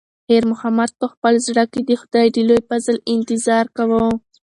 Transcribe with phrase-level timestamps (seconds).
[0.25, 4.05] خیر محمد په خپل زړه کې د خدای د لوی فضل انتظار کاوه.